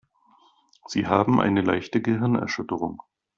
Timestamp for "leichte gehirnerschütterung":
1.61-3.03